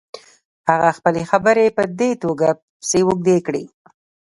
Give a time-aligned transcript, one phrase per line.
[0.69, 2.47] هغه خپلې خبرې په دې توګه
[2.79, 3.63] پسې اوږدې کړې.